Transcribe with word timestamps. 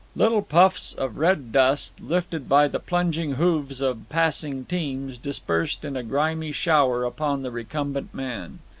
Little 0.15 0.41
puffs 0.41 0.93
of 0.95 1.19
red 1.19 1.51
dust, 1.51 1.99
lifted 2.01 2.49
by 2.49 2.67
the 2.67 2.79
plunging 2.79 3.33
hoofs 3.33 3.81
of 3.81 4.09
passing 4.09 4.65
teams, 4.65 5.15
dispersed 5.19 5.85
in 5.85 5.95
a 5.95 6.01
grimy 6.01 6.51
shower 6.53 7.03
upon 7.03 7.43
the 7.43 7.51
recumbent 7.51 8.11
man. 8.11 8.57